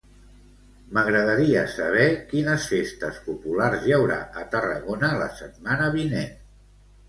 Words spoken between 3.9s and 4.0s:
hi